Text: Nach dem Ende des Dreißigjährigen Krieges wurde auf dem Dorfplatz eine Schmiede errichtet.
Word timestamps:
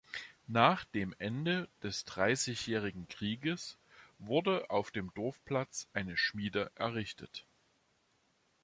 Nach 0.47 0.83
dem 0.83 1.13
Ende 1.19 1.69
des 1.83 2.05
Dreißigjährigen 2.05 3.07
Krieges 3.07 3.77
wurde 4.17 4.67
auf 4.71 4.89
dem 4.89 5.13
Dorfplatz 5.13 5.89
eine 5.93 6.17
Schmiede 6.17 6.71
errichtet. 6.73 7.45